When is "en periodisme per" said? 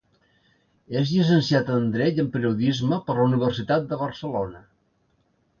2.25-3.19